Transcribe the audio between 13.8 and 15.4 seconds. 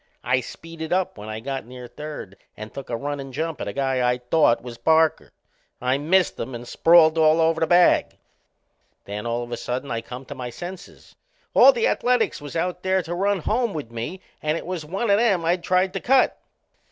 me and it was one o'